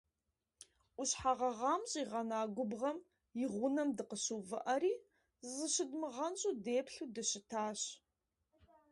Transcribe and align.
Ӏущхьэ 0.95 1.31
гъэгъам 1.39 1.81
щӀигъэна 1.89 2.39
губгъуэм 2.55 2.97
и 3.43 3.45
гъунэм 3.53 3.89
дыкъыщыувыӀэри 3.97 4.93
зышыдмыгъэнщӏу 5.53 6.53
деплъу 6.65 7.11
дыщытащ. 7.13 7.81